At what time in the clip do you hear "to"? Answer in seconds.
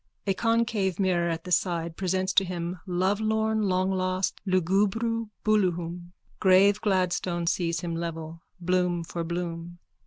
2.33-2.43